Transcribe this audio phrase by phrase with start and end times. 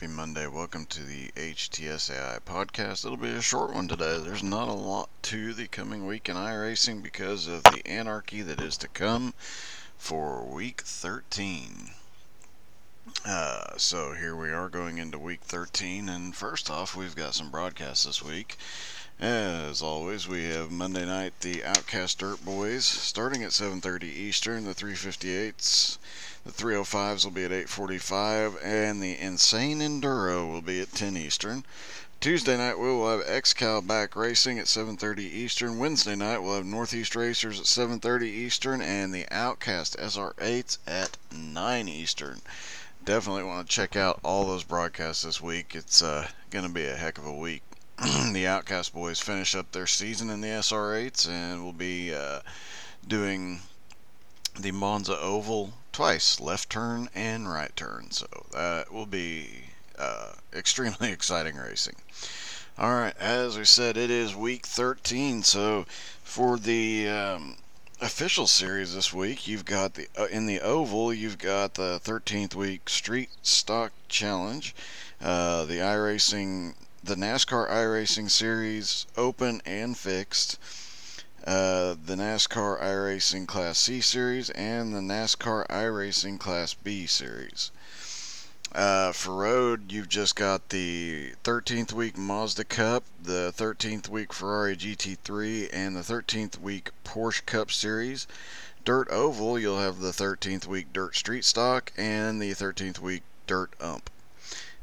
[0.00, 0.46] happy Monday.
[0.46, 3.04] Welcome to the HTSAI podcast.
[3.04, 4.18] It'll be a short one today.
[4.18, 8.62] There's not a lot to the coming week in iRacing because of the anarchy that
[8.62, 9.34] is to come
[9.98, 11.90] for week 13.
[13.24, 17.50] Uh, so here we are going into week 13, and first off, we've got some
[17.50, 18.58] broadcasts this week.
[19.18, 24.64] As always, we have Monday night the Outcast Dirt Boys starting at 7:30 Eastern.
[24.64, 25.98] The 358s,
[26.44, 31.64] the 305s will be at 8:45, and the Insane Enduro will be at 10 Eastern.
[32.20, 35.78] Tuesday night we will have XCal back racing at 7:30 Eastern.
[35.78, 41.88] Wednesday night we'll have Northeast Racers at 7:30 Eastern, and the Outcast SR8s at 9
[41.88, 42.42] Eastern.
[43.06, 45.74] Definitely want to check out all those broadcasts this week.
[45.74, 47.62] It's uh, going to be a heck of a week.
[48.32, 52.40] the Outcast Boys finish up their season in the SR8s and we'll be uh,
[53.08, 53.60] doing
[54.58, 58.10] the Monza Oval twice, left turn and right turn.
[58.10, 59.69] So that will be
[60.00, 61.96] uh, extremely exciting racing.
[62.78, 65.42] All right, as we said, it is week 13.
[65.42, 65.84] So
[66.24, 67.56] for the um,
[68.00, 72.54] official series this week, you've got the uh, in the oval, you've got the 13th
[72.54, 74.74] week Street Stock Challenge,
[75.20, 80.58] uh, the iRacing the NASCAR iRacing Series Open and Fixed,
[81.46, 87.70] uh, the NASCAR iRacing Class C Series, and the NASCAR iRacing Class B Series.
[88.72, 94.76] Uh, for road, you've just got the 13th week Mazda Cup, the 13th week Ferrari
[94.76, 98.28] GT3, and the 13th week Porsche Cup Series.
[98.84, 103.72] Dirt Oval, you'll have the 13th week Dirt Street Stock and the 13th week Dirt
[103.80, 104.08] Ump.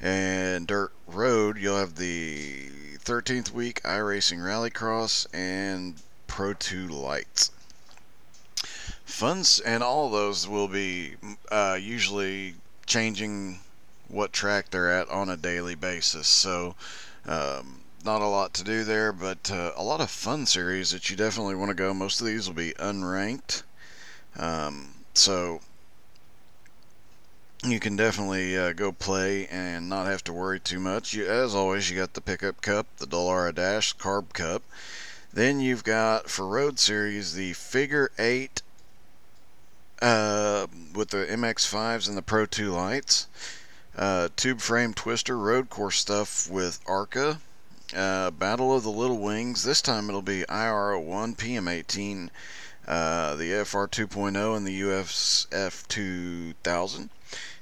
[0.00, 2.70] And Dirt Road, you'll have the
[3.04, 5.96] 13th week iRacing Rallycross and
[6.26, 7.50] Pro 2 Lights.
[9.04, 11.16] Funds and all those will be
[11.52, 12.54] uh, usually
[12.86, 13.60] changing
[14.14, 16.28] what track they're at on a daily basis.
[16.28, 16.74] So,
[17.26, 21.10] um, not a lot to do there, but uh, a lot of fun series that
[21.10, 21.92] you definitely want to go.
[21.92, 23.62] Most of these will be unranked.
[24.38, 25.60] Um, so,
[27.64, 31.14] you can definitely uh, go play and not have to worry too much.
[31.14, 34.62] You, as always, you got the pickup cup, the Dallara Dash Carb Cup.
[35.32, 38.62] Then you've got for road series the Figure Eight
[40.00, 43.26] uh, with the MX5s and the Pro 2 lights.
[43.96, 47.40] Uh, tube frame twister road course stuff with ARCA.
[47.94, 49.62] Uh, Battle of the Little Wings.
[49.62, 52.30] This time it'll be IR01 PM18,
[52.88, 57.10] uh, the FR 2.0, and the USF 2000.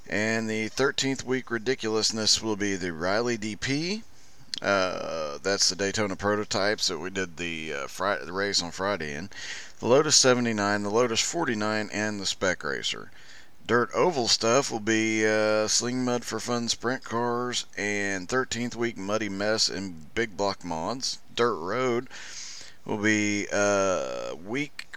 [0.09, 4.03] And the 13th week ridiculousness will be the Riley DP.
[4.63, 9.29] Uh, that's the Daytona prototypes that we did the uh, the race on Friday in.
[9.81, 13.11] The Lotus 79, the Lotus 49, and the Spec Racer.
[13.67, 18.97] Dirt Oval stuff will be uh, Sling Mud for Fun Sprint Cars and 13th Week
[18.97, 21.19] Muddy Mess and Big Block Mods.
[21.35, 22.09] Dirt Road
[22.85, 24.89] will be uh, week.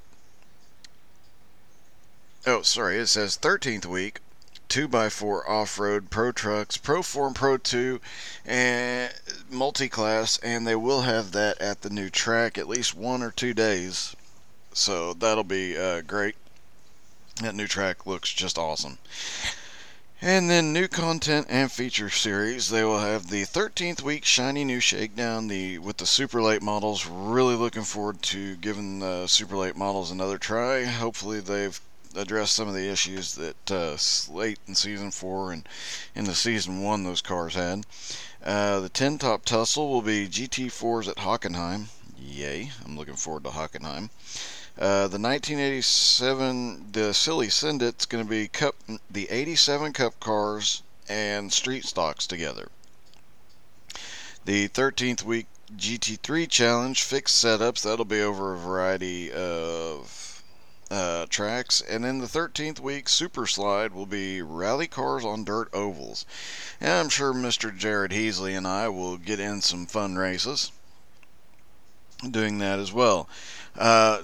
[2.47, 4.19] Oh, sorry, it says 13th Week
[4.67, 8.01] 2x4 off road pro trucks, Pro 4 and Pro 2,
[8.45, 9.13] and
[9.49, 13.31] multi class, and they will have that at the new track at least one or
[13.31, 14.15] two days.
[14.73, 16.35] So that'll be uh, great.
[17.41, 18.97] That new track looks just awesome.
[20.21, 22.69] And then new content and feature series.
[22.69, 27.05] They will have the 13th week shiny new shakedown the with the super late models.
[27.05, 30.85] Really looking forward to giving the super late models another try.
[30.85, 31.79] Hopefully they've
[32.15, 33.97] addressed some of the issues that uh,
[34.33, 35.67] late in season four and
[36.15, 37.85] in the season one those cars had.
[38.41, 41.87] Uh, the tin top tussle will be GT4s at Hockenheim.
[42.17, 42.71] Yay!
[42.85, 44.09] I'm looking forward to Hockenheim.
[44.77, 48.75] Uh, the 1987, the Silly Syndic's going to be cup,
[49.09, 52.69] the 87 Cup cars and street stocks together.
[54.45, 60.41] The 13th week GT3 challenge fixed setups that'll be over a variety of
[60.89, 65.67] uh, tracks, and then the 13th week Super Slide will be rally cars on dirt
[65.73, 66.25] ovals.
[66.79, 67.75] And I'm sure Mr.
[67.75, 70.71] Jared Heasley and I will get in some fun races
[72.31, 73.27] doing that as well.
[73.77, 74.21] Uh,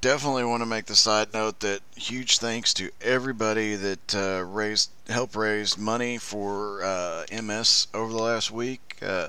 [0.00, 4.90] definitely want to make the side note that huge thanks to everybody that uh, raised
[5.08, 8.98] helped raise money for uh, MS over the last week.
[9.00, 9.28] Uh,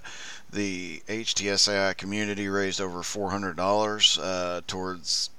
[0.52, 5.30] the HTSAI community raised over $400 uh, towards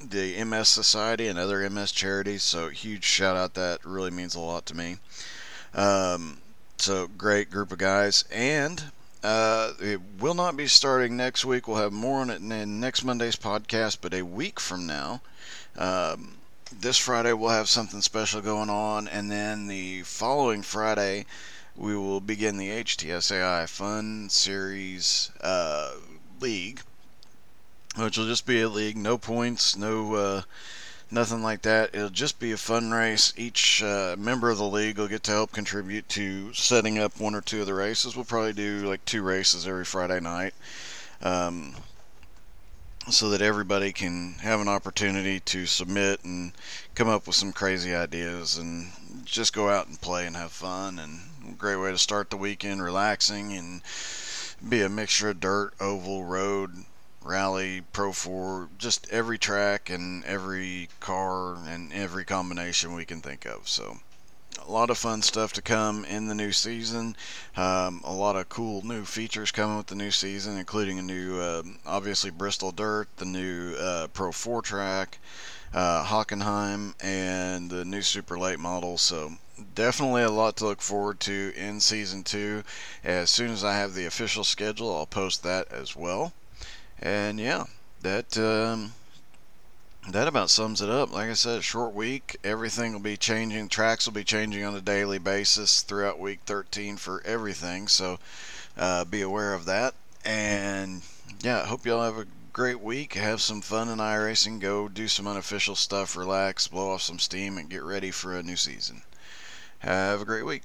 [0.00, 2.42] the MS Society and other MS charities.
[2.42, 3.54] So huge shout out!
[3.54, 4.96] That really means a lot to me.
[5.74, 6.38] Um,
[6.78, 8.84] so great group of guys and
[9.22, 11.66] uh, it will not be starting next week.
[11.66, 15.20] We'll have more on it in next Monday's podcast, but a week from now,
[15.76, 16.36] um,
[16.72, 21.26] this Friday we'll have something special going on, and then the following Friday
[21.76, 25.92] we will begin the HTSAI Fun Series uh,
[26.40, 26.80] League,
[27.96, 30.42] which will just be a league, no points, no uh,
[31.10, 31.94] nothing like that.
[31.94, 33.32] It'll just be a fun race.
[33.36, 37.34] Each uh, member of the league will get to help contribute to setting up one
[37.34, 38.16] or two of the races.
[38.16, 40.54] We'll probably do like two races every Friday night.
[41.22, 41.74] Um,
[43.08, 46.52] so that everybody can have an opportunity to submit and
[46.96, 48.90] come up with some crazy ideas and
[49.24, 51.20] just go out and play and have fun and
[51.56, 53.80] great way to start the weekend relaxing and
[54.68, 56.84] be a mixture of dirt oval road
[57.26, 63.44] rally pro 4 just every track and every car and every combination we can think
[63.44, 63.98] of so
[64.66, 67.16] a lot of fun stuff to come in the new season.
[67.56, 71.38] Um, a lot of cool new features coming with the new season, including a new,
[71.38, 75.18] uh, obviously, Bristol Dirt, the new uh, Pro 4 track,
[75.72, 78.98] uh, Hockenheim, and the new super late model.
[78.98, 79.36] So,
[79.74, 82.64] definitely a lot to look forward to in season two.
[83.04, 86.32] As soon as I have the official schedule, I'll post that as well.
[87.00, 87.64] And yeah,
[88.02, 88.36] that.
[88.38, 88.92] Um,
[90.12, 91.12] that about sums it up.
[91.12, 92.36] Like I said, short week.
[92.44, 93.68] Everything will be changing.
[93.68, 97.88] Tracks will be changing on a daily basis throughout week 13 for everything.
[97.88, 98.18] So
[98.76, 99.94] uh, be aware of that.
[100.24, 101.02] And
[101.42, 103.14] yeah, I hope y'all have a great week.
[103.14, 104.60] Have some fun in iRacing.
[104.60, 106.16] Go do some unofficial stuff.
[106.16, 109.02] Relax, blow off some steam, and get ready for a new season.
[109.80, 110.62] Have a great week.